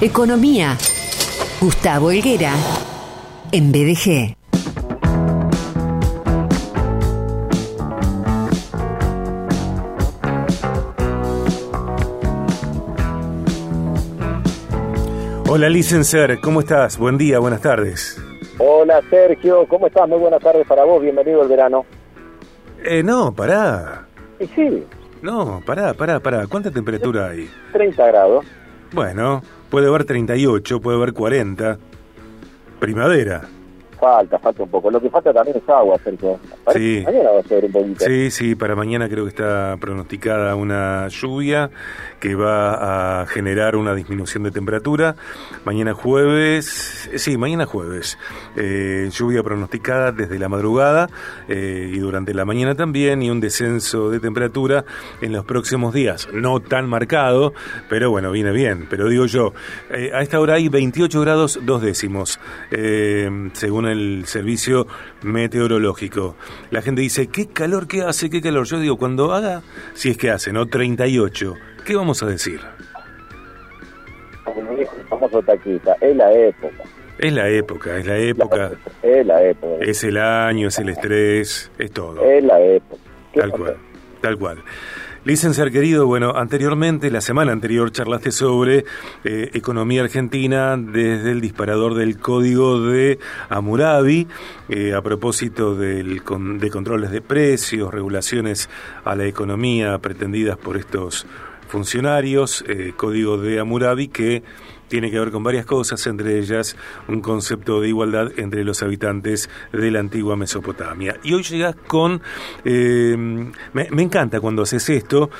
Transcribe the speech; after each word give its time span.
Economía. 0.00 0.76
Gustavo 1.60 2.10
Helguera. 2.10 2.52
En 3.52 3.70
BDG. 3.72 4.34
Hola, 15.48 15.68
licenciar, 15.68 16.40
¿cómo 16.40 16.60
estás? 16.60 16.98
Buen 16.98 17.16
día, 17.18 17.38
buenas 17.38 17.60
tardes. 17.60 18.20
Hola, 18.58 19.00
Sergio, 19.10 19.66
¿cómo 19.68 19.86
estás? 19.86 20.08
Muy 20.08 20.18
buenas 20.18 20.40
tardes 20.40 20.66
para 20.66 20.84
vos, 20.84 21.00
bienvenido 21.02 21.42
al 21.42 21.48
verano. 21.48 21.84
Eh, 22.84 23.02
no, 23.02 23.32
pará. 23.32 24.06
Y 24.40 24.46
sí, 24.48 24.84
No, 25.22 25.62
pará, 25.64 25.94
pará, 25.94 26.18
pará. 26.20 26.46
¿Cuánta 26.46 26.70
temperatura 26.70 27.28
hay? 27.28 27.48
30 27.72 28.06
grados. 28.06 28.44
Bueno, 28.92 29.42
puede 29.70 29.88
haber 29.88 30.04
38, 30.04 30.80
puede 30.80 30.96
haber 30.96 31.12
40. 31.12 31.78
Primavera. 32.80 33.48
Falta, 33.98 34.38
falta 34.38 34.62
un 34.62 34.70
poco. 34.70 34.90
Lo 34.90 35.00
que 35.00 35.10
falta 35.10 35.32
también 35.32 35.56
es 35.56 35.68
agua, 35.68 35.98
Sergio. 36.02 36.38
Sí. 36.72 37.02
Mañana 37.04 37.30
va 37.30 37.40
a 37.40 37.42
ser 37.42 37.64
un 37.64 37.72
poquito. 37.72 38.04
Sí, 38.04 38.30
sí, 38.30 38.54
para 38.54 38.74
mañana 38.74 39.08
creo 39.08 39.24
que 39.24 39.30
está 39.30 39.76
pronosticada 39.80 40.54
una 40.56 41.08
lluvia 41.08 41.70
que 42.20 42.34
va 42.34 43.22
a 43.22 43.26
generar 43.26 43.76
una 43.76 43.94
disminución 43.94 44.42
de 44.42 44.50
temperatura. 44.50 45.16
Mañana 45.64 45.94
jueves, 45.94 47.08
eh, 47.12 47.18
sí, 47.18 47.36
mañana 47.36 47.66
jueves, 47.66 48.18
eh, 48.56 49.08
lluvia 49.10 49.42
pronosticada 49.42 50.12
desde 50.12 50.38
la 50.38 50.48
madrugada 50.48 51.08
eh, 51.48 51.90
y 51.92 51.98
durante 51.98 52.34
la 52.34 52.44
mañana 52.44 52.74
también 52.74 53.22
y 53.22 53.30
un 53.30 53.40
descenso 53.40 54.10
de 54.10 54.20
temperatura 54.20 54.84
en 55.20 55.32
los 55.32 55.44
próximos 55.44 55.94
días. 55.94 56.28
No 56.32 56.60
tan 56.60 56.88
marcado, 56.88 57.52
pero 57.88 58.10
bueno, 58.10 58.30
viene 58.30 58.52
bien. 58.52 58.86
Pero 58.88 59.08
digo 59.08 59.26
yo, 59.26 59.52
eh, 59.90 60.10
a 60.14 60.22
esta 60.22 60.40
hora 60.40 60.54
hay 60.54 60.68
28 60.68 61.20
grados 61.20 61.58
dos 61.62 61.82
décimos, 61.82 62.40
eh, 62.70 63.50
según 63.84 63.88
el 63.88 64.26
servicio 64.26 64.86
meteorológico. 65.22 66.36
La 66.70 66.82
gente 66.82 67.02
dice, 67.02 67.28
qué 67.28 67.48
calor 67.48 67.86
que 67.86 68.02
hace, 68.02 68.30
qué 68.30 68.40
calor. 68.40 68.66
Yo 68.66 68.78
digo, 68.80 68.96
cuando 68.96 69.32
haga, 69.32 69.62
si 69.94 70.10
es 70.10 70.16
que 70.16 70.30
hace, 70.30 70.52
¿no? 70.52 70.66
38. 70.66 71.54
¿Qué 71.84 71.96
vamos 71.96 72.22
a 72.22 72.26
decir? 72.26 72.60
El 74.46 74.86
famoso 75.08 75.42
taquita, 75.42 75.96
es 76.00 76.16
la 76.16 76.32
época. 76.32 76.84
Es 77.18 77.32
la 77.32 77.48
época, 77.48 77.96
es 77.98 78.06
la 78.06 78.18
época, 78.18 78.72
Es 79.02 79.26
la 79.26 79.42
época. 79.42 79.84
es 79.84 80.04
el 80.04 80.16
año, 80.18 80.68
es 80.68 80.78
el 80.78 80.88
estrés, 80.88 81.70
es 81.78 81.90
todo. 81.92 82.22
Es 82.24 82.42
la 82.42 82.60
época. 82.60 83.02
¿Qué 83.32 83.40
Tal 83.40 83.50
cual, 83.50 83.76
tal 84.20 84.38
cual. 84.38 84.58
Licenciar 85.24 85.70
querido, 85.72 86.06
bueno, 86.06 86.34
anteriormente, 86.36 87.10
la 87.10 87.22
semana 87.22 87.52
anterior, 87.52 87.90
charlaste 87.90 88.30
sobre 88.30 88.84
eh, 89.24 89.48
economía 89.54 90.02
argentina 90.02 90.76
desde 90.76 91.30
el 91.30 91.40
disparador 91.40 91.94
del 91.94 92.18
código 92.18 92.82
de 92.82 93.18
Hammurabi, 93.48 94.28
eh, 94.68 94.92
a 94.92 95.00
propósito 95.00 95.76
del, 95.76 96.22
con- 96.22 96.58
de 96.58 96.68
controles 96.68 97.10
de 97.10 97.22
precios, 97.22 97.92
regulaciones 97.94 98.68
a 99.06 99.14
la 99.16 99.24
economía 99.24 99.96
pretendidas 99.98 100.58
por 100.58 100.76
estos 100.76 101.26
funcionarios, 101.68 102.62
eh, 102.68 102.92
código 102.94 103.38
de 103.38 103.58
Hammurabi 103.60 104.08
que 104.08 104.42
tiene 104.88 105.10
que 105.10 105.18
ver 105.18 105.30
con 105.30 105.42
varias 105.42 105.66
cosas, 105.66 106.06
entre 106.06 106.38
ellas 106.38 106.76
un 107.08 107.20
concepto 107.20 107.80
de 107.80 107.88
igualdad 107.88 108.28
entre 108.36 108.64
los 108.64 108.82
habitantes 108.82 109.48
de 109.72 109.90
la 109.90 110.00
antigua 110.00 110.36
Mesopotamia. 110.36 111.16
Y 111.22 111.34
hoy 111.34 111.42
llegas 111.42 111.76
con... 111.86 112.22
eh, 112.64 113.16
me, 113.72 114.02
encanta 114.02 114.40
cuando 114.40 114.62
haces 114.62 114.88
esto, 114.90 115.30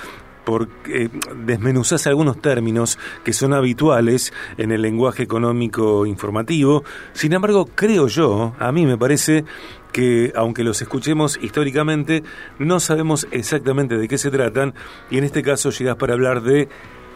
porque 0.44 1.04
eh, 1.04 1.10
desmenuzás 1.44 2.06
algunos 2.06 2.40
términos 2.40 2.98
que 3.24 3.32
son 3.32 3.52
habituales 3.52 4.32
en 4.58 4.72
el 4.72 4.82
lenguaje 4.82 5.22
económico 5.22 6.06
informativo. 6.06 6.84
Sin 7.12 7.32
embargo, 7.32 7.68
creo 7.74 8.08
yo, 8.08 8.54
a 8.58 8.70
mí 8.72 8.86
me 8.86 8.98
parece 8.98 9.44
que 9.92 10.32
aunque 10.34 10.64
los 10.64 10.82
escuchemos 10.82 11.38
históricamente, 11.40 12.24
no 12.58 12.80
sabemos 12.80 13.28
exactamente 13.30 13.96
de 13.96 14.08
qué 14.08 14.18
se 14.18 14.30
tratan 14.30 14.74
y 15.08 15.18
en 15.18 15.24
este 15.24 15.42
caso 15.42 15.70
llegas 15.70 15.96
para 15.96 16.14
hablar 16.14 16.42
de 16.42 16.68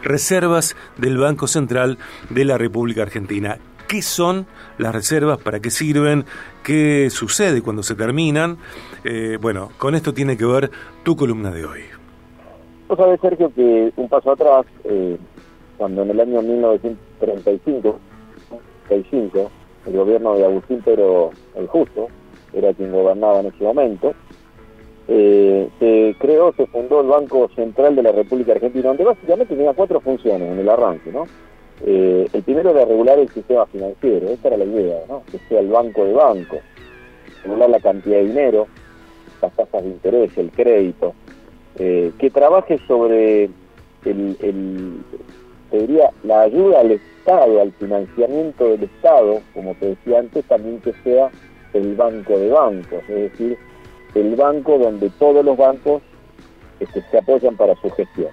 reservas 0.03 0.75
del 0.97 1.17
Banco 1.17 1.47
Central 1.47 1.97
de 2.29 2.45
la 2.45 2.57
República 2.57 3.01
Argentina. 3.01 3.57
¿Qué 3.87 4.01
son 4.01 4.45
las 4.77 4.93
reservas? 4.93 5.39
¿Para 5.39 5.59
qué 5.59 5.71
sirven? 5.71 6.25
¿Qué 6.63 7.09
sucede 7.09 7.61
cuando 7.61 7.81
se 7.81 7.95
terminan? 7.95 8.57
Eh, 9.03 9.37
bueno, 9.41 9.69
con 9.77 9.95
esto 9.95 10.13
tiene 10.13 10.37
que 10.37 10.45
ver 10.45 10.69
tu 11.03 11.15
columna 11.15 11.49
de 11.51 11.65
hoy. 11.65 11.81
Vos 12.87 12.97
sabés, 12.97 13.19
Sergio, 13.19 13.51
que 13.53 13.91
un 13.95 14.07
paso 14.07 14.31
atrás, 14.31 14.65
eh, 14.83 15.17
cuando 15.77 16.03
en 16.03 16.11
el 16.11 16.19
año 16.19 16.41
1935, 16.41 17.99
35, 18.87 19.51
el 19.87 19.93
gobierno 19.93 20.35
de 20.35 20.45
Agustín 20.45 20.81
Pero 20.85 21.31
el 21.55 21.67
Justo, 21.67 22.07
era 22.53 22.73
quien 22.73 22.91
gobernaba 22.91 23.39
en 23.39 23.47
ese 23.47 23.63
momento, 23.63 24.13
eh, 25.11 25.67
se 25.79 26.15
creó, 26.19 26.53
se 26.53 26.67
fundó 26.67 27.01
el 27.01 27.07
Banco 27.07 27.49
Central 27.55 27.95
de 27.95 28.03
la 28.03 28.11
República 28.11 28.51
Argentina, 28.51 28.89
donde 28.89 29.05
básicamente 29.05 29.55
tenía 29.55 29.73
cuatro 29.73 29.99
funciones 29.99 30.51
en 30.51 30.59
el 30.59 30.69
arranque, 30.69 31.11
¿no? 31.11 31.25
Eh, 31.83 32.27
el 32.31 32.43
primero 32.43 32.69
era 32.69 32.85
regular 32.85 33.17
el 33.17 33.27
sistema 33.29 33.65
financiero, 33.65 34.29
esa 34.29 34.49
era 34.49 34.57
la 34.57 34.65
idea, 34.65 34.99
¿no? 35.07 35.23
Que 35.31 35.39
sea 35.49 35.61
el 35.61 35.69
banco 35.69 36.05
de 36.05 36.13
bancos, 36.13 36.59
regular 37.43 37.71
la 37.71 37.79
cantidad 37.79 38.17
de 38.17 38.25
dinero, 38.25 38.67
las 39.41 39.51
tasas 39.53 39.83
de 39.83 39.89
interés, 39.89 40.37
el 40.37 40.51
crédito, 40.51 41.15
eh, 41.79 42.11
que 42.19 42.29
trabaje 42.29 42.77
sobre 42.87 43.45
el, 44.05 44.37
el, 44.41 45.01
te 45.71 45.87
la 46.23 46.41
ayuda 46.41 46.81
al 46.81 46.91
Estado, 46.91 47.61
al 47.61 47.71
financiamiento 47.71 48.69
del 48.69 48.83
Estado, 48.83 49.41
como 49.55 49.73
te 49.73 49.87
decía 49.87 50.19
antes, 50.19 50.45
también 50.45 50.79
que 50.81 50.93
sea 51.03 51.31
el 51.73 51.95
banco 51.95 52.37
de 52.37 52.49
bancos, 52.49 53.01
es 53.09 53.31
decir, 53.31 53.57
el 54.15 54.35
banco 54.35 54.77
donde 54.77 55.09
todos 55.11 55.43
los 55.43 55.57
bancos 55.57 56.01
este, 56.79 57.01
se 57.09 57.17
apoyan 57.17 57.55
para 57.55 57.75
su 57.75 57.89
gestión. 57.91 58.31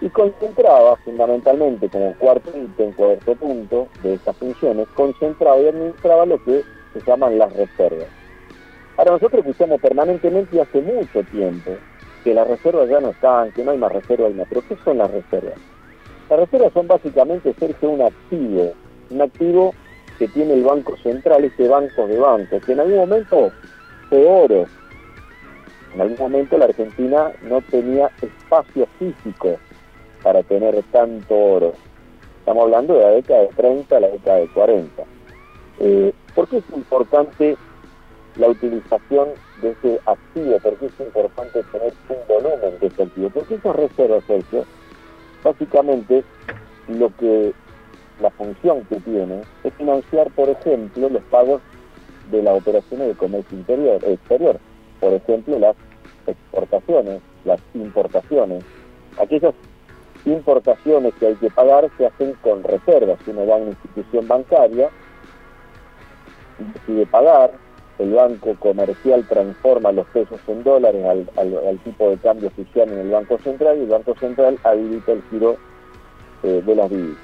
Y 0.00 0.08
concentraba 0.10 0.96
fundamentalmente 0.96 1.88
como 1.88 2.14
cuarto 2.14 2.50
ítem, 2.56 2.92
cuarto 2.92 3.34
punto 3.34 3.88
de 4.02 4.14
estas 4.14 4.36
funciones, 4.36 4.86
concentraba 4.94 5.58
y 5.58 5.68
administraba 5.68 6.26
lo 6.26 6.42
que 6.44 6.62
se 6.92 7.00
llaman 7.06 7.38
las 7.38 7.52
reservas. 7.54 8.06
Ahora 8.96 9.12
nosotros 9.12 9.44
escuchamos 9.44 9.80
permanentemente 9.80 10.56
y 10.56 10.60
hace 10.60 10.80
mucho 10.80 11.22
tiempo 11.24 11.72
que 12.24 12.34
las 12.34 12.48
reservas 12.48 12.88
ya 12.88 13.00
no 13.00 13.10
están, 13.10 13.52
que 13.52 13.64
no 13.64 13.70
hay 13.72 13.78
más 13.78 13.92
reservas, 13.92 14.32
pero 14.48 14.62
¿qué 14.68 14.76
son 14.84 14.98
las 14.98 15.10
reservas? 15.10 15.54
Las 16.28 16.40
reservas 16.40 16.72
son 16.72 16.86
básicamente, 16.86 17.54
Sergio, 17.58 17.90
un 17.90 18.02
activo, 18.02 18.72
un 19.10 19.22
activo 19.22 19.74
que 20.18 20.28
tiene 20.28 20.54
el 20.54 20.64
Banco 20.64 20.96
Central, 20.98 21.44
ese 21.44 21.68
banco 21.68 22.06
de 22.06 22.18
bancos, 22.18 22.64
que 22.64 22.72
en 22.72 22.80
algún 22.80 22.96
momento 22.96 23.50
fue 24.08 24.26
oro. 24.26 24.66
En 25.94 26.00
algún 26.00 26.18
momento 26.18 26.58
la 26.58 26.66
Argentina 26.66 27.32
no 27.42 27.60
tenía 27.62 28.10
espacio 28.20 28.86
físico 28.98 29.56
para 30.22 30.42
tener 30.42 30.82
tanto 30.92 31.34
oro. 31.34 31.72
Estamos 32.40 32.64
hablando 32.64 32.94
de 32.94 33.00
la 33.00 33.10
década 33.10 33.40
de 33.40 33.48
30 33.48 33.96
a 33.96 34.00
la 34.00 34.08
década 34.08 34.36
de 34.38 34.48
40. 34.48 35.02
Eh, 35.80 36.12
¿Por 36.34 36.48
qué 36.48 36.58
es 36.58 36.64
importante 36.74 37.56
la 38.36 38.48
utilización 38.48 39.28
de 39.62 39.70
ese 39.70 40.00
activo? 40.06 40.58
¿Por 40.58 40.76
qué 40.76 40.86
es 40.86 41.00
importante 41.00 41.62
tener 41.64 41.92
un 42.08 42.16
volumen 42.28 42.78
de 42.80 42.86
ese 42.86 43.02
activo? 43.02 43.30
Porque 43.30 43.54
esas 43.54 43.76
reservas, 43.76 44.24
Sergio, 44.26 44.64
básicamente 45.42 46.24
lo 46.88 47.14
que 47.16 47.52
la 48.20 48.30
función 48.30 48.84
que 48.84 48.96
tiene 49.00 49.42
es 49.64 49.74
financiar, 49.74 50.30
por 50.30 50.48
ejemplo, 50.48 51.08
los 51.08 51.22
pagos 51.24 51.60
de 52.30 52.42
las 52.42 52.58
operaciones 52.58 53.08
de 53.08 53.14
comercio 53.14 53.56
interior, 53.56 54.04
exterior. 54.04 54.58
Por 55.00 55.12
ejemplo, 55.12 55.58
las 55.58 55.76
exportaciones, 56.26 57.20
las 57.44 57.60
importaciones. 57.74 58.64
Aquellas 59.20 59.54
importaciones 60.24 61.14
que 61.14 61.26
hay 61.28 61.34
que 61.36 61.50
pagar 61.50 61.88
se 61.96 62.06
hacen 62.06 62.34
con 62.42 62.62
reservas. 62.62 63.18
Si 63.24 63.30
uno 63.30 63.46
va 63.46 63.54
a 63.54 63.58
una 63.58 63.70
institución 63.70 64.26
bancaria, 64.28 64.90
decide 66.58 67.06
pagar, 67.06 67.52
el 67.98 68.12
banco 68.12 68.54
comercial 68.60 69.24
transforma 69.28 69.90
los 69.92 70.06
pesos 70.08 70.38
en 70.46 70.62
dólares 70.62 71.04
al, 71.04 71.28
al- 71.36 71.78
tipo 71.80 72.10
de 72.10 72.16
cambio 72.18 72.48
oficial 72.48 72.88
en 72.92 72.98
el 72.98 73.10
Banco 73.10 73.38
Central 73.38 73.76
y 73.78 73.82
el 73.82 73.88
Banco 73.88 74.14
Central 74.20 74.58
habilita 74.62 75.12
el 75.12 75.22
giro 75.30 75.56
eh, 76.44 76.62
de 76.64 76.74
las 76.76 76.88
divisas. 76.90 77.18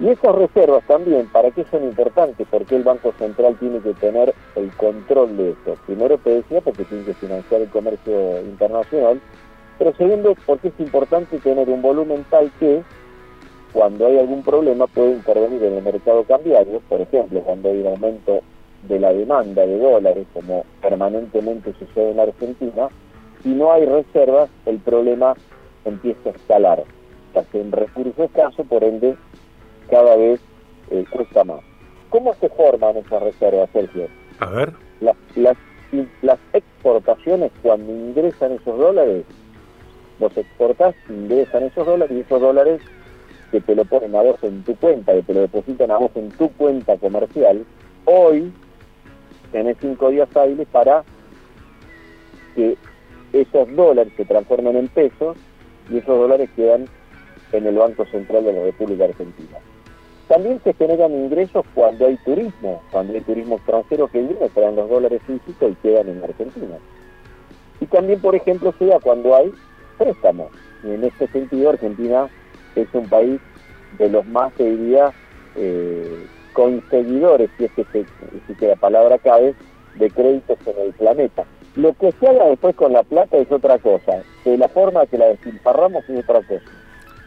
Y 0.00 0.08
esas 0.08 0.34
reservas 0.34 0.82
también, 0.86 1.28
¿para 1.28 1.50
qué 1.50 1.64
son 1.70 1.84
importantes? 1.84 2.46
Porque 2.50 2.76
el 2.76 2.82
Banco 2.82 3.12
Central 3.18 3.56
tiene 3.58 3.78
que 3.80 3.94
tener 3.94 4.34
el 4.56 4.70
control 4.76 5.36
de 5.36 5.50
eso. 5.50 5.76
Primero 5.86 6.18
te 6.18 6.42
porque 6.64 6.84
tiene 6.84 7.04
que 7.04 7.14
financiar 7.14 7.60
el 7.60 7.68
comercio 7.68 8.40
internacional, 8.40 9.20
pero 9.78 9.94
segundo 9.96 10.34
porque 10.46 10.68
es 10.68 10.80
importante 10.80 11.38
tener 11.38 11.68
un 11.68 11.82
volumen 11.82 12.24
tal 12.30 12.50
que 12.58 12.82
cuando 13.72 14.06
hay 14.06 14.18
algún 14.18 14.42
problema 14.42 14.86
puede 14.86 15.12
intervenir 15.12 15.62
en 15.62 15.74
el 15.74 15.82
mercado 15.82 16.24
cambiario, 16.24 16.80
por 16.88 17.00
ejemplo, 17.00 17.40
cuando 17.40 17.70
hay 17.70 17.80
un 17.80 17.86
aumento 17.86 18.40
de 18.88 18.98
la 18.98 19.12
demanda 19.12 19.66
de 19.66 19.78
dólares, 19.78 20.26
como 20.34 20.64
permanentemente 20.80 21.72
sucede 21.78 22.10
en 22.10 22.20
Argentina, 22.20 22.88
si 23.42 23.50
no 23.50 23.72
hay 23.72 23.86
reservas, 23.86 24.50
el 24.66 24.78
problema 24.78 25.34
empieza 25.84 26.28
a 26.28 26.32
escalar. 26.32 26.84
Se 27.32 27.38
hace 27.38 27.60
un 27.60 27.72
recurso 27.72 28.24
escaso, 28.24 28.64
por 28.64 28.84
ende, 28.84 29.16
cada 29.92 30.16
vez 30.16 30.40
eh, 30.90 31.04
cuesta 31.10 31.44
más. 31.44 31.60
¿Cómo 32.08 32.34
se 32.40 32.48
forman 32.48 32.96
esas 32.96 33.22
reservas, 33.22 33.68
Sergio? 33.74 34.08
A 34.38 34.46
ver. 34.46 34.72
Las, 35.02 35.16
las, 35.36 35.56
las 36.22 36.38
exportaciones, 36.54 37.52
cuando 37.62 37.92
ingresan 37.92 38.52
esos 38.52 38.78
dólares, 38.78 39.26
los 40.18 40.34
exportas, 40.34 40.94
ingresan 41.10 41.64
esos 41.64 41.86
dólares 41.86 42.16
y 42.16 42.20
esos 42.20 42.40
dólares 42.40 42.80
que 43.50 43.60
te 43.60 43.74
lo 43.74 43.84
ponen 43.84 44.16
a 44.16 44.22
vos 44.22 44.42
en 44.42 44.62
tu 44.64 44.74
cuenta, 44.76 45.12
que 45.12 45.24
te 45.24 45.34
lo 45.34 45.42
depositan 45.42 45.90
a 45.90 45.98
vos 45.98 46.10
en 46.14 46.30
tu 46.30 46.48
cuenta 46.52 46.96
comercial, 46.96 47.66
hoy 48.06 48.50
tenés 49.52 49.76
cinco 49.78 50.08
días 50.08 50.34
hábiles 50.34 50.68
para 50.68 51.04
que 52.54 52.78
esos 53.34 53.76
dólares 53.76 54.14
se 54.16 54.24
transformen 54.24 54.74
en 54.76 54.88
pesos 54.88 55.36
y 55.90 55.98
esos 55.98 56.18
dólares 56.18 56.48
quedan 56.56 56.86
en 57.52 57.66
el 57.66 57.74
Banco 57.74 58.06
Central 58.06 58.44
de 58.44 58.54
la 58.54 58.62
República 58.62 59.04
Argentina. 59.04 59.58
También 60.32 60.62
se 60.64 60.72
generan 60.72 61.12
ingresos 61.12 61.62
cuando 61.74 62.06
hay 62.06 62.16
turismo, 62.24 62.80
cuando 62.90 63.12
hay 63.12 63.20
turismo 63.20 63.56
extranjero 63.56 64.08
que 64.08 64.22
viene, 64.22 64.48
traen 64.54 64.76
los 64.76 64.88
dólares 64.88 65.20
físicos 65.26 65.72
y 65.72 65.74
quedan 65.86 66.08
en 66.08 66.24
Argentina. 66.24 66.78
Y 67.80 67.84
también, 67.84 68.18
por 68.18 68.34
ejemplo, 68.34 68.72
se 68.78 68.86
da 68.86 68.98
cuando 68.98 69.36
hay 69.36 69.52
préstamos. 69.98 70.50
Y 70.84 70.94
en 70.94 71.04
este 71.04 71.26
sentido, 71.26 71.68
Argentina 71.68 72.30
es 72.76 72.88
un 72.94 73.06
país 73.10 73.42
de 73.98 74.08
los 74.08 74.26
más, 74.26 74.54
te 74.54 74.64
diría, 74.64 75.12
eh, 75.54 76.26
conseguidores, 76.54 77.50
si 77.58 77.66
es 77.66 77.72
que, 77.72 78.06
que 78.58 78.68
la 78.68 78.76
palabra 78.76 79.18
cabe, 79.18 79.54
de 79.96 80.10
créditos 80.10 80.56
en 80.64 80.86
el 80.86 80.94
planeta. 80.94 81.44
Lo 81.76 81.92
que 81.92 82.10
se 82.12 82.26
haga 82.26 82.46
después 82.46 82.74
con 82.74 82.94
la 82.94 83.02
plata 83.02 83.36
es 83.36 83.52
otra 83.52 83.76
cosa, 83.80 84.22
de 84.46 84.56
la 84.56 84.68
forma 84.68 85.04
que 85.04 85.18
la 85.18 85.26
despilfarramos 85.26 86.08
es 86.08 86.24
otra 86.24 86.40
cosa, 86.40 86.70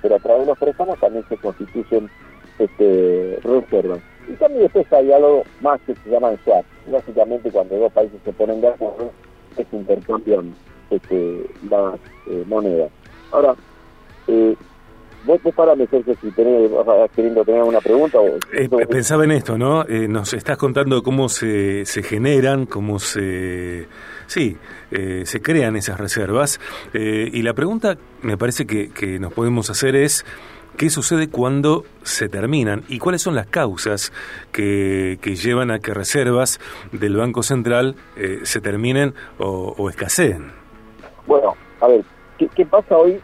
pero 0.02 0.16
a 0.16 0.20
través 0.20 0.42
de 0.42 0.48
los 0.48 0.58
préstamos 0.58 1.00
también 1.00 1.24
se 1.30 1.38
constituyen 1.38 2.10
este, 2.60 3.40
reservas. 3.44 4.00
Y 4.28 4.34
también 4.34 4.64
después 4.64 4.92
hay 4.94 5.12
algo 5.12 5.44
más 5.62 5.80
que 5.82 5.96
se 5.96 6.10
llama 6.10 6.32
swap, 6.44 6.66
básicamente 6.88 7.52
cuando 7.52 7.78
dos 7.78 7.92
países 7.94 8.20
se 8.24 8.34
ponen 8.34 8.62
de 8.62 8.70
acuerdo, 8.70 9.12
es 9.58 9.68
intercambian 9.72 10.54
este, 10.90 11.46
las 11.70 11.96
eh, 12.28 12.44
monedas. 12.48 12.90
Ahora, 13.32 13.56
eh, 14.28 14.56
Vos 15.26 15.40
me 15.44 15.88
Sergio, 15.88 16.16
si 16.22 16.30
tenés, 16.32 16.70
queriendo 17.16 17.44
tener 17.44 17.64
una 17.64 17.82
pregunta. 17.82 18.20
O... 18.20 18.38
Eh, 18.54 18.70
pensaba 18.88 19.24
en 19.24 19.32
esto, 19.32 19.58
¿no? 19.58 19.84
Eh, 19.88 20.08
nos 20.08 20.34
estás 20.34 20.56
contando 20.56 21.02
cómo 21.02 21.30
se, 21.30 21.84
se 21.86 22.04
generan, 22.04 22.68
cómo 22.68 23.00
se... 23.00 23.88
Sí, 24.28 24.56
eh, 24.92 25.24
se 25.26 25.42
crean 25.42 25.76
esas 25.76 26.00
reservas. 26.00 26.60
y 26.94 27.42
la 27.42 27.54
pregunta 27.54 27.98
me 28.22 28.38
parece 28.38 28.68
que, 28.68 28.90
que 28.90 29.18
nos 29.18 29.34
podemos 29.34 29.70
hacer 29.70 29.96
es... 29.96 30.26
¿Qué 30.78 30.90
sucede 30.90 31.30
cuando 31.30 31.86
se 32.04 32.28
terminan? 32.28 32.84
¿Y 32.90 33.00
cuáles 33.00 33.22
son 33.22 33.36
las 33.36 33.48
causas 33.48 34.12
que, 34.52 35.18
que 35.22 35.36
llevan 35.36 35.72
a 35.72 35.80
que 35.80 35.94
reservas 35.94 36.60
del 36.92 37.16
Banco 37.16 37.44
Central 37.44 37.96
se 38.44 38.62
terminen 38.62 39.14
o, 39.40 39.90
escaseen? 39.90 40.52
Bueno, 41.28 41.56
a 41.80 41.88
ver, 41.88 42.04
¿qué, 42.38 42.66
pasa 42.66 42.98
hoy 42.98 43.20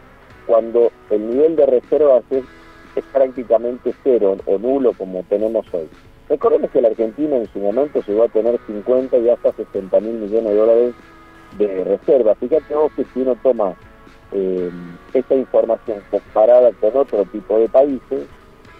cuando 0.46 0.90
el 1.10 1.30
nivel 1.30 1.56
de 1.56 1.66
reservas 1.66 2.24
es, 2.30 2.44
prácticamente 3.12 3.94
cero 4.04 4.36
o 4.44 4.58
nulo 4.58 4.92
como 4.92 5.22
tenemos 5.22 5.64
hoy. 5.72 5.88
Recordemos 6.28 6.70
que 6.70 6.82
la 6.82 6.88
Argentina 6.88 7.36
en 7.36 7.50
su 7.50 7.58
momento 7.58 8.02
llegó 8.06 8.24
a 8.24 8.28
tener 8.28 8.60
50 8.66 9.16
y 9.16 9.30
hasta 9.30 9.52
60 9.52 10.00
mil 10.00 10.12
millones 10.12 10.50
de 10.50 10.54
dólares 10.54 10.94
de 11.56 11.84
reservas. 11.84 12.36
Fíjate 12.38 12.74
vos 12.74 12.92
que 12.94 13.04
si 13.04 13.20
uno 13.20 13.34
toma 13.42 13.74
eh, 14.32 14.70
esta 15.12 15.34
información 15.34 16.00
comparada 16.10 16.72
con 16.72 16.96
otro 16.96 17.24
tipo 17.26 17.58
de 17.58 17.68
países, 17.68 18.26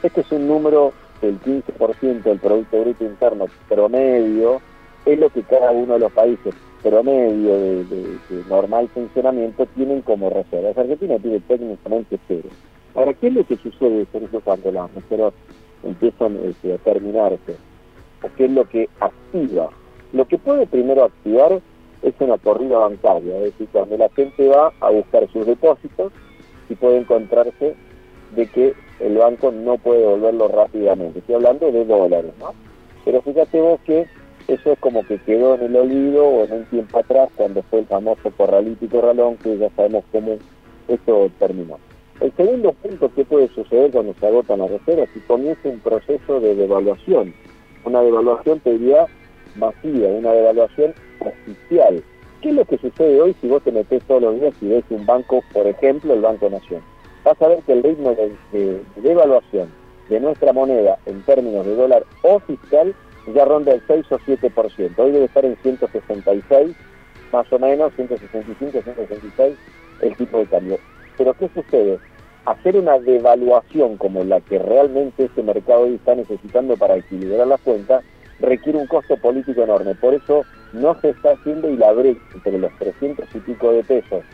este 0.02 0.20
es 0.20 0.32
un 0.32 0.48
número 0.48 0.92
del 1.20 1.40
15% 1.40 2.22
del 2.22 2.38
Producto 2.40 2.80
Bruto 2.80 3.04
Interno 3.04 3.46
promedio, 3.68 4.60
es 5.06 5.18
lo 5.18 5.30
que 5.30 5.42
cada 5.42 5.70
uno 5.70 5.94
de 5.94 6.00
los 6.00 6.12
países 6.12 6.54
promedio 6.82 7.58
de, 7.84 8.18
normal 8.48 8.88
funcionamiento 8.88 9.66
tienen 9.74 10.02
como 10.02 10.30
reservas. 10.30 10.76
Argentina 10.76 11.16
tiene 11.18 11.40
técnicamente 11.40 12.18
cero. 12.26 12.48
Ahora, 12.94 13.14
¿qué 13.14 13.28
es 13.28 13.34
lo 13.34 13.46
que 13.46 13.56
sucede, 13.56 14.02
eso 14.12 14.40
cuando 14.40 14.72
las 14.72 14.92
reservas 14.94 15.32
empiezan 15.84 16.38
este, 16.44 16.74
a 16.74 16.78
terminarse? 16.78 17.56
¿O 18.22 18.28
qué 18.36 18.46
es 18.46 18.50
lo 18.50 18.68
que 18.68 18.88
activa? 19.00 19.70
Lo 20.12 20.26
que 20.26 20.38
puede 20.38 20.66
primero 20.66 21.04
activar 21.04 21.60
es 22.02 22.14
una 22.18 22.38
corrida 22.38 22.78
bancaria, 22.78 23.36
es 23.38 23.44
decir, 23.44 23.68
cuando 23.72 23.96
la 23.96 24.08
gente 24.10 24.48
va 24.48 24.72
a 24.80 24.90
buscar 24.90 25.28
sus 25.32 25.46
depósitos 25.46 26.12
y 26.68 26.74
puede 26.74 26.98
encontrarse 26.98 27.74
de 28.34 28.46
que 28.46 28.74
el 29.00 29.16
banco 29.16 29.52
no 29.52 29.78
puede 29.78 30.00
devolverlo 30.00 30.48
rápidamente. 30.48 31.20
Estoy 31.20 31.36
hablando 31.36 31.70
de 31.70 31.84
dólares, 31.84 32.32
¿no? 32.38 32.54
Pero 33.04 33.22
fíjate 33.22 33.60
vos 33.60 33.80
que 33.84 34.06
eso 34.48 34.72
es 34.72 34.78
como 34.80 35.04
que 35.06 35.18
quedó 35.18 35.54
en 35.54 35.62
el 35.62 35.76
olvido 35.76 36.26
o 36.26 36.44
en 36.44 36.52
un 36.52 36.64
tiempo 36.66 36.98
atrás 36.98 37.28
cuando 37.36 37.62
fue 37.64 37.80
el 37.80 37.86
famoso 37.86 38.30
corralito 38.36 38.84
y 38.84 38.88
corralón 38.88 39.36
que 39.36 39.56
ya 39.56 39.70
sabemos 39.70 40.04
cómo 40.12 40.36
eso 40.88 41.30
terminó. 41.38 41.78
El 42.20 42.32
segundo 42.36 42.72
punto 42.72 43.12
que 43.14 43.24
puede 43.24 43.48
suceder 43.48 43.90
cuando 43.90 44.14
se 44.14 44.26
agotan 44.26 44.60
las 44.60 44.70
reservas 44.70 45.08
es 45.08 45.14
que 45.14 45.26
comienza 45.26 45.68
un 45.68 45.80
proceso 45.80 46.40
de 46.40 46.54
devaluación, 46.54 47.34
una 47.84 48.00
devaluación 48.02 48.60
te 48.60 48.72
diría 48.72 49.06
masiva, 49.56 50.08
una 50.08 50.32
devaluación 50.32 50.94
oficial. 51.20 52.02
¿Qué 52.40 52.48
es 52.48 52.54
lo 52.54 52.64
que 52.64 52.78
sucede 52.78 53.20
hoy 53.20 53.36
si 53.40 53.48
vos 53.48 53.62
te 53.62 53.72
metés 53.72 54.02
todos 54.04 54.22
los 54.22 54.40
días 54.40 54.54
y 54.60 54.68
ves 54.68 54.84
un 54.90 55.06
banco, 55.06 55.42
por 55.52 55.66
ejemplo 55.66 56.14
el 56.14 56.20
Banco 56.20 56.50
Nación? 56.50 56.82
Vas 57.24 57.40
a 57.40 57.48
ver 57.48 57.60
que 57.62 57.72
el 57.72 57.82
ritmo 57.82 58.14
de, 58.14 58.32
de 58.52 58.82
devaluación 58.96 59.68
de 60.08 60.20
nuestra 60.20 60.52
moneda 60.52 60.98
en 61.06 61.22
términos 61.22 61.64
de 61.64 61.76
dólar 61.76 62.04
oficial 62.22 62.94
ya 63.34 63.44
ronda 63.44 63.72
el 63.72 63.82
6 63.86 64.06
o 64.10 64.18
7%. 64.18 64.98
Hoy 64.98 65.12
debe 65.12 65.26
estar 65.26 65.44
en 65.44 65.56
166, 65.62 66.76
más 67.32 67.52
o 67.52 67.58
menos, 67.58 67.92
165, 67.94 68.82
166 68.82 69.56
el 70.00 70.16
tipo 70.16 70.38
de 70.38 70.46
cambio. 70.46 70.78
Pero 71.16 71.34
¿qué 71.34 71.48
sucede? 71.54 71.98
Hacer 72.44 72.76
una 72.76 72.98
devaluación 72.98 73.96
como 73.96 74.24
la 74.24 74.40
que 74.40 74.58
realmente 74.58 75.24
este 75.24 75.42
mercado 75.42 75.82
hoy 75.82 75.94
está 75.94 76.14
necesitando 76.16 76.76
para 76.76 76.96
equilibrar 76.96 77.46
las 77.46 77.60
cuentas 77.60 78.04
requiere 78.40 78.78
un 78.78 78.86
costo 78.86 79.16
político 79.16 79.62
enorme. 79.62 79.94
Por 79.94 80.14
eso 80.14 80.44
no 80.72 80.98
se 81.00 81.10
está 81.10 81.32
haciendo 81.32 81.68
y 81.68 81.76
la 81.76 81.92
brecha 81.92 82.20
entre 82.34 82.58
los 82.58 82.72
300 82.78 83.26
y 83.34 83.38
pico 83.40 83.72
de 83.72 83.84
pesos 83.84 84.24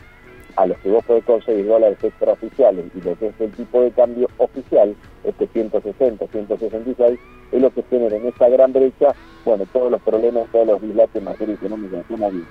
a 0.55 0.65
los 0.65 0.77
que 0.79 0.89
vos 0.89 1.05
podés 1.05 1.23
conseguir 1.23 1.67
dólares 1.67 1.97
extraoficiales 2.03 2.85
y 2.93 3.01
lo 3.01 3.17
que 3.17 3.27
es 3.27 3.39
el 3.39 3.51
tipo 3.51 3.81
de 3.81 3.91
cambio 3.91 4.27
oficial, 4.37 4.95
este 5.23 5.47
160, 5.47 6.27
166, 6.27 7.19
es 7.51 7.61
lo 7.61 7.69
que 7.71 7.83
genera 7.83 8.17
en 8.17 8.27
esa 8.27 8.49
gran 8.49 8.73
brecha, 8.73 9.13
bueno, 9.45 9.65
todos 9.71 9.91
los 9.91 10.01
problemas, 10.01 10.47
todos 10.51 10.67
los 10.67 10.81
dislates 10.81 11.15
en 11.15 11.23
materia 11.23 11.55
económica 11.55 11.97
de 11.97 12.43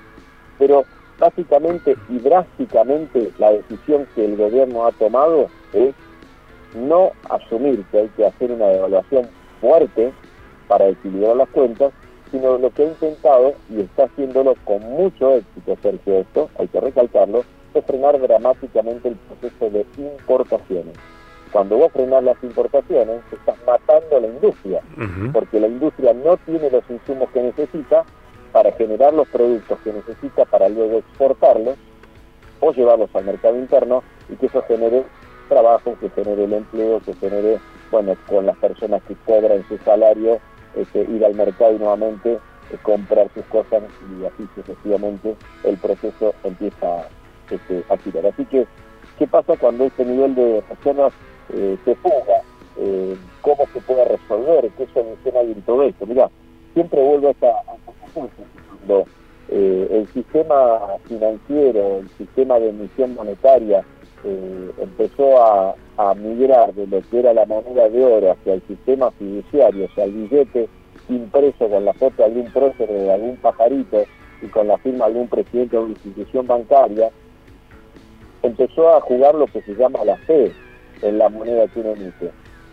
Pero 0.58 0.84
básicamente 1.18 1.96
y 2.08 2.18
drásticamente 2.18 3.30
la 3.38 3.52
decisión 3.52 4.06
que 4.14 4.24
el 4.24 4.36
gobierno 4.36 4.86
ha 4.86 4.92
tomado 4.92 5.48
es 5.72 5.94
no 6.74 7.12
asumir 7.28 7.84
que 7.90 7.98
hay 7.98 8.08
que 8.16 8.26
hacer 8.26 8.52
una 8.52 8.66
devaluación 8.66 9.28
fuerte 9.60 10.12
para 10.68 10.88
equilibrar 10.88 11.36
las 11.36 11.48
cuentas, 11.48 11.92
sino 12.30 12.58
lo 12.58 12.70
que 12.70 12.82
ha 12.82 12.86
intentado, 12.86 13.54
y 13.70 13.80
está 13.80 14.04
haciéndolo 14.04 14.54
con 14.64 14.80
mucho 14.82 15.36
éxito, 15.36 15.76
Sergio, 15.82 16.18
esto, 16.18 16.50
hay 16.58 16.68
que 16.68 16.80
recalcarlo, 16.80 17.44
frenar 17.82 18.20
dramáticamente 18.20 19.08
el 19.08 19.16
proceso 19.16 19.70
de 19.70 19.86
importaciones. 19.96 20.94
Cuando 21.52 21.78
vos 21.78 21.92
frenás 21.92 22.22
las 22.24 22.42
importaciones, 22.42 23.22
estás 23.32 23.56
matando 23.66 24.16
a 24.16 24.20
la 24.20 24.26
industria, 24.26 24.82
porque 25.32 25.60
la 25.60 25.68
industria 25.68 26.12
no 26.12 26.36
tiene 26.38 26.70
los 26.70 26.84
insumos 26.90 27.30
que 27.30 27.42
necesita 27.42 28.04
para 28.52 28.72
generar 28.72 29.14
los 29.14 29.28
productos 29.28 29.78
que 29.80 29.92
necesita 29.92 30.44
para 30.44 30.68
luego 30.68 30.98
exportarlos 30.98 31.76
o 32.60 32.72
llevarlos 32.72 33.10
al 33.14 33.24
mercado 33.24 33.56
interno 33.56 34.02
y 34.28 34.36
que 34.36 34.46
eso 34.46 34.62
genere 34.62 35.04
trabajo, 35.48 35.96
que 36.00 36.10
genere 36.10 36.44
el 36.44 36.52
empleo, 36.52 37.00
que 37.00 37.14
genere, 37.14 37.58
bueno, 37.90 38.14
con 38.28 38.44
las 38.44 38.56
personas 38.58 39.02
que 39.04 39.14
cobran 39.24 39.66
su 39.68 39.78
salario, 39.78 40.40
este, 40.78 41.02
ir 41.10 41.24
al 41.24 41.34
mercado 41.34 41.74
y 41.74 41.78
nuevamente 41.78 42.32
eh, 42.34 42.78
comprar 42.82 43.28
sus 43.34 43.44
cosas 43.46 43.82
y 44.20 44.24
así 44.24 44.48
sucesivamente 44.54 45.34
el 45.64 45.76
proceso 45.78 46.34
empieza 46.44 47.08
este, 47.50 47.84
Así 48.28 48.44
que, 48.46 48.66
¿qué 49.18 49.26
pasa 49.26 49.56
cuando 49.56 49.84
este 49.84 50.04
nivel 50.04 50.34
de 50.34 50.62
reservas 50.68 51.12
eh, 51.54 51.78
se 51.84 51.94
fuga? 51.96 52.42
Eh, 52.78 53.16
¿Cómo 53.40 53.66
se 53.72 53.80
puede 53.80 54.04
resolver? 54.04 54.70
¿Qué 54.76 54.86
solución 54.92 55.36
hay 55.36 55.52
en 55.52 55.62
todo 55.62 55.82
esto? 55.82 56.06
Mira, 56.06 56.30
siempre 56.74 57.02
vuelvo 57.02 57.28
a 57.28 57.30
esta, 57.30 57.62
eh, 59.50 59.88
el 59.90 60.06
sistema 60.08 60.80
financiero, 61.08 61.98
el 61.98 62.08
sistema 62.18 62.58
de 62.58 62.68
emisión 62.68 63.14
monetaria 63.14 63.82
empezó 64.78 65.42
a, 65.42 65.74
a, 65.98 66.14
migrar 66.14 66.72
de 66.74 66.86
lo 66.86 67.02
que 67.10 67.18
era 67.18 67.34
la 67.34 67.44
moneda 67.44 67.88
de 67.88 68.04
oro 68.04 68.32
hacia 68.32 68.54
el 68.54 68.62
sistema 68.66 69.10
fiduciario, 69.12 69.88
sea, 69.94 70.04
el 70.04 70.12
billete 70.12 70.68
impreso 71.08 71.68
con 71.68 71.84
la 71.84 71.92
foto 71.94 72.14
de 72.18 72.24
algún 72.24 72.50
prócer 72.52 72.88
de 72.88 73.12
algún 73.12 73.36
pajarito 73.36 74.04
y 74.40 74.46
con 74.46 74.68
la 74.68 74.78
firma 74.78 75.06
de 75.06 75.12
algún 75.12 75.28
presidente 75.28 75.76
de 75.76 75.82
una 75.82 75.92
institución 75.92 76.46
bancaria, 76.46 77.10
empezó 78.42 78.96
a 78.96 79.00
jugar 79.00 79.34
lo 79.34 79.46
que 79.46 79.62
se 79.62 79.74
llama 79.74 80.04
la 80.04 80.16
fe 80.18 80.52
en 81.02 81.18
la 81.18 81.28
moneda 81.28 81.66
que 81.68 81.80
uno 81.80 81.90
emite. 81.90 82.30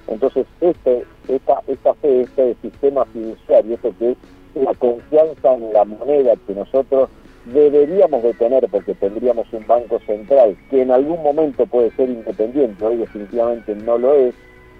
Entonces, 0.07 0.45
este, 0.61 1.03
esta, 1.27 1.61
esta 1.67 1.93
fe, 1.95 2.21
este 2.21 2.55
sistema 2.61 3.05
fiduciario, 3.05 3.75
esto 3.75 3.93
que 3.97 4.11
es 4.11 4.17
la 4.55 4.73
confianza 4.75 5.53
en 5.55 5.73
la 5.73 5.83
moneda 5.83 6.35
que 6.47 6.53
nosotros 6.53 7.09
deberíamos 7.45 8.23
de 8.23 8.33
tener 8.33 8.67
porque 8.69 8.95
tendríamos 8.95 9.51
un 9.53 9.65
banco 9.67 9.99
central 10.05 10.57
que 10.69 10.81
en 10.81 10.91
algún 10.91 11.21
momento 11.21 11.65
puede 11.65 11.91
ser 11.91 12.09
independiente, 12.09 12.83
hoy 12.83 12.97
definitivamente 12.97 13.75
no 13.75 13.97
lo 13.97 14.13
es, 14.13 14.35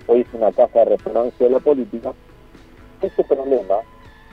hoy 0.07 0.21
es 0.21 0.27
una 0.33 0.51
caja 0.51 0.79
de 0.79 0.97
resonancia 0.97 1.45
de 1.45 1.51
la 1.51 1.59
política, 1.59 2.13
ese 3.01 3.23
problema, 3.23 3.75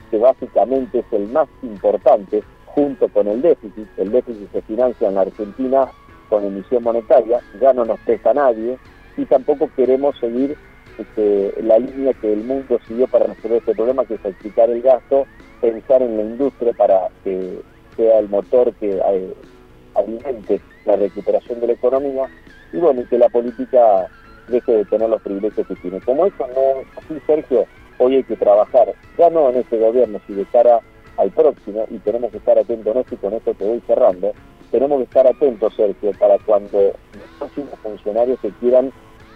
que 0.09 0.17
básicamente 0.17 0.99
es 0.99 1.05
el 1.11 1.27
más 1.27 1.47
importante, 1.61 2.43
junto 2.65 3.07
con 3.09 3.27
el 3.27 3.41
déficit, 3.41 3.87
el 3.97 4.11
déficit 4.11 4.51
se 4.51 4.61
financia 4.63 5.07
en 5.07 5.15
la 5.15 5.21
Argentina 5.21 5.87
con 6.29 6.43
emisión 6.43 6.83
monetaria, 6.83 7.39
ya 7.61 7.73
no 7.73 7.85
nos 7.85 7.99
pesa 7.99 8.33
nadie, 8.33 8.77
y 9.15 9.25
tampoco 9.25 9.69
queremos 9.75 10.17
seguir 10.17 10.57
este, 10.97 11.53
la 11.61 11.77
línea 11.77 12.13
que 12.13 12.33
el 12.33 12.43
mundo 12.43 12.79
siguió 12.87 13.07
para 13.07 13.27
resolver 13.27 13.59
este 13.59 13.75
problema, 13.75 14.05
que 14.05 14.15
es 14.15 14.25
explicar 14.25 14.71
el 14.71 14.81
gasto, 14.81 15.27
pensar 15.61 16.01
en 16.01 16.17
la 16.17 16.23
industria 16.23 16.73
para 16.73 17.09
que 17.23 17.61
sea 17.95 18.19
el 18.19 18.29
motor 18.29 18.73
que 18.75 18.91
eh, 18.91 19.33
alimente 19.95 20.61
la 20.85 20.95
recuperación 20.95 21.59
de 21.61 21.67
la 21.67 21.73
economía, 21.73 22.27
y 22.71 22.77
bueno, 22.77 23.03
que 23.09 23.17
la 23.17 23.29
política 23.29 24.07
deje 24.47 24.71
de 24.71 24.85
tener 24.85 25.09
los 25.09 25.21
privilegios 25.21 25.67
que 25.67 25.75
tiene. 25.75 25.99
Como 26.01 26.25
eso 26.25 26.47
no 26.47 26.81
es 26.81 26.87
así, 26.97 27.19
Sergio, 27.25 27.65
hoy 27.99 28.15
hay 28.17 28.23
que 28.23 28.35
trabajar, 28.35 28.93
ya 29.17 29.29
no 29.29 29.49
en 29.49 29.57
este 29.57 29.77
gobierno, 29.77 30.19
sino 30.25 30.39
de 30.39 30.45
cara 30.45 30.79
al 31.17 31.31
próximo, 31.31 31.85
y 31.89 31.99
tenemos 31.99 32.31
que 32.31 32.37
estar 32.37 32.57
atentos, 32.57 32.95
no 32.95 33.05
y 33.09 33.15
con 33.17 33.33
esto 33.33 33.53
te 33.53 33.65
voy 33.65 33.81
cerrando, 33.85 34.33
tenemos 34.71 34.97
que 34.97 35.03
estar 35.03 35.27
atentos, 35.27 35.73
Sergio, 35.75 36.11
para 36.19 36.39
cuando 36.39 36.79
los 36.79 37.37
próximos 37.37 37.79
funcionarios 37.81 38.39
que 38.39 38.49
quieran 38.59 38.91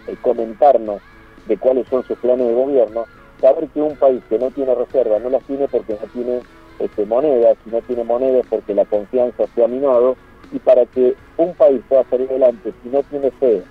eh, 0.08 0.16
comentarnos 0.20 1.00
de 1.46 1.56
cuáles 1.56 1.86
son 1.88 2.02
sus 2.04 2.18
planes 2.18 2.48
de 2.48 2.54
gobierno, 2.54 3.04
saber 3.40 3.68
que 3.68 3.80
un 3.80 3.96
país 3.96 4.22
que 4.28 4.38
no 4.38 4.50
tiene 4.50 4.74
reservas 4.74 5.22
no 5.22 5.30
las 5.30 5.44
tiene 5.44 5.68
porque 5.68 5.92
no 5.94 6.08
tiene 6.12 6.40
este, 6.78 7.06
monedas, 7.06 7.56
si 7.64 7.70
no 7.70 7.80
tiene 7.82 8.04
monedas 8.04 8.46
porque 8.48 8.74
la 8.74 8.84
confianza 8.84 9.44
se 9.54 9.64
ha 9.64 9.68
minado, 9.68 10.16
y 10.52 10.58
para 10.58 10.86
que 10.86 11.14
un 11.36 11.54
país 11.54 11.80
pueda 11.88 12.04
salir 12.04 12.28
adelante 12.30 12.72
si 12.82 12.88
no 12.88 13.02
tiene 13.04 13.30
fe 13.32 13.62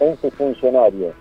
en 0.00 0.16
sus 0.18 0.34
funcionarios 0.34 1.14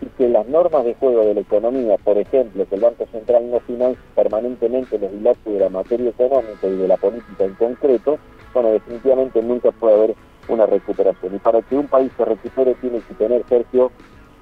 y 0.00 0.06
que 0.06 0.28
las 0.28 0.46
normas 0.46 0.84
de 0.84 0.94
juego 0.94 1.24
de 1.24 1.34
la 1.34 1.40
economía, 1.40 1.96
por 1.98 2.18
ejemplo, 2.18 2.66
que 2.68 2.74
el 2.76 2.80
Banco 2.80 3.06
Central 3.10 3.50
no 3.50 3.58
financie 3.60 3.98
permanentemente 4.14 4.98
los 4.98 5.10
dilatos 5.10 5.52
de 5.52 5.58
la 5.58 5.68
materia 5.68 6.10
económica 6.10 6.66
y 6.66 6.76
de 6.76 6.88
la 6.88 6.96
política 6.96 7.44
en 7.44 7.54
concreto, 7.54 8.18
bueno, 8.54 8.70
definitivamente 8.70 9.42
nunca 9.42 9.72
puede 9.72 9.94
haber 9.94 10.14
una 10.48 10.66
recuperación. 10.66 11.34
Y 11.34 11.38
para 11.38 11.62
que 11.62 11.76
un 11.76 11.88
país 11.88 12.12
se 12.16 12.24
recupere 12.24 12.74
tiene 12.74 13.00
que 13.00 13.14
tener, 13.14 13.44
Sergio, 13.48 13.90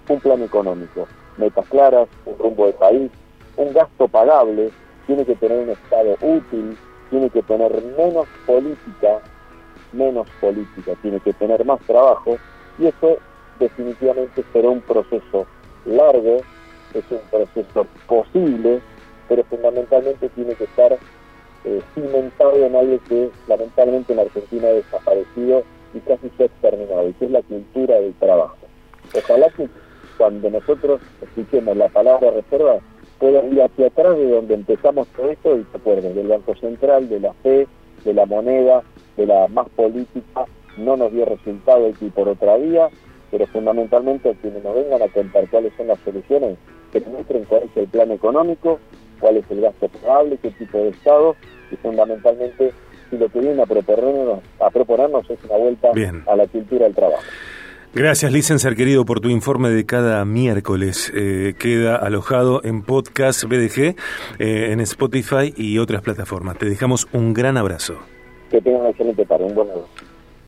un 0.09 0.21
plan 0.21 0.43
económico, 0.43 1.07
metas 1.39 1.67
claras, 1.69 2.09
un 2.27 2.39
rumbo 2.39 2.67
de 2.67 2.73
país, 2.75 3.11
un 3.57 3.73
gasto 3.73 4.09
pagable, 4.09 4.71
tiene 5.07 5.25
que 5.25 5.37
tener 5.37 5.59
un 5.59 5.71
Estado 5.71 6.17
útil, 6.21 6.77
tiene 7.11 7.31
que 7.31 7.43
tener 7.43 7.73
menos 7.97 8.27
política, 8.47 9.21
menos 9.93 10.27
política, 10.41 10.93
tiene 11.03 11.21
que 11.21 11.33
tener 11.35 11.65
más 11.65 11.81
trabajo, 11.81 12.37
y 12.79 12.87
eso 12.87 13.19
definitivamente 13.59 14.45
será 14.53 14.69
un 14.69 14.81
proceso 14.81 15.47
largo, 15.85 16.39
es 16.95 17.05
un 17.11 17.21
proceso 17.31 17.87
posible, 18.07 18.81
pero 19.29 19.45
fundamentalmente 19.45 20.29
tiene 20.31 20.55
que 20.55 20.65
estar 20.65 20.99
eh, 21.65 21.81
cimentado 21.95 22.57
en 22.65 22.77
algo 22.77 22.99
que 23.09 23.31
lamentablemente 23.49 24.13
en 24.13 24.21
Argentina 24.21 24.69
ha 24.69 24.73
desaparecido 24.73 25.65
y 25.95 26.01
casi 26.01 26.31
se 26.37 26.45
ha 26.45 26.47
exterminado, 26.47 27.09
y 27.09 27.13
que 27.15 27.25
es 27.25 27.31
la 27.31 27.43
cultura 27.43 27.95
del 27.97 28.15
trabajo. 28.15 28.57
Ojalá 29.15 29.49
que 29.51 29.69
cuando 30.19 30.51
nosotros 30.51 31.01
escuchemos 31.23 31.77
la 31.77 31.89
palabra 31.89 32.31
reserva, 32.31 32.79
puedan 33.27 33.53
ir 33.53 33.61
hacia 33.61 33.89
atrás 33.89 34.17
de 34.17 34.31
donde 34.31 34.55
empezamos 34.55 35.09
todo 35.09 35.31
esto 35.31 35.57
y 35.57 35.67
acuerden 35.75 36.15
del 36.15 36.29
Banco 36.29 36.55
Central, 36.55 37.09
de 37.09 37.19
la 37.19 37.33
fe, 37.43 37.67
de 38.05 38.15
la 38.15 38.25
moneda, 38.25 38.85
de 39.17 39.27
la 39.27 39.49
más 39.49 39.69
política, 39.71 40.45
no 40.77 40.97
nos 40.97 41.11
dio 41.11 41.25
resultado 41.25 41.89
aquí 41.89 42.09
por 42.11 42.29
otra 42.29 42.57
vía, 42.57 42.89
pero 43.33 43.49
fundamentalmente 43.49 44.31
a 44.31 44.35
quienes 44.35 44.63
nos 44.63 44.77
vengan 44.77 45.03
a 45.03 45.09
contar 45.09 45.49
cuáles 45.51 45.73
son 45.77 45.89
las 45.89 45.99
soluciones, 46.05 46.57
que 46.93 47.01
muestren 47.01 47.45
cuál 47.47 47.65
es 47.65 47.77
el 47.77 47.89
plan 47.89 48.13
económico, 48.13 48.79
cuál 49.19 49.39
es 49.39 49.51
el 49.51 49.61
gasto 49.61 49.89
probable, 49.89 50.39
qué 50.41 50.53
tipo 50.53 50.79
de 50.79 50.91
Estado, 50.91 51.35
y 51.73 51.77
fundamentalmente 51.77 52.73
si 53.11 53.19
lo 53.19 53.29
que 53.29 53.41
vienen 53.41 53.59
a 53.59 53.67
proponernos, 53.67 54.39
a 54.61 54.71
proponernos 54.71 55.29
es 55.29 55.39
una 55.43 55.57
vuelta 55.57 55.91
a 56.27 56.37
la 56.37 56.47
cultura 56.47 56.85
del 56.85 56.95
trabajo. 56.95 57.25
Gracias, 57.99 58.31
licenciar 58.31 58.77
querido, 58.77 59.07
por 59.07 59.21
tu 59.21 59.31
informe 59.31 59.71
de 59.71 59.87
cada 59.87 60.23
miércoles. 60.27 61.11
Eh, 61.15 61.55
queda 61.59 61.97
alojado 61.97 62.61
en 62.63 62.83
podcast 62.83 63.45
BDG, 63.45 63.97
eh, 64.39 64.73
en 64.73 64.81
Spotify 64.81 65.55
y 65.57 65.79
otras 65.79 66.03
plataformas. 66.03 66.59
Te 66.59 66.67
dejamos 66.67 67.09
un 67.15 67.33
gran 67.33 67.57
abrazo. 67.57 67.97
Que 68.51 68.61
tengan 68.61 68.83
una 68.83 68.91
excelente 68.91 69.25
tarde, 69.25 69.45
un 69.45 69.55
buen 69.55 69.69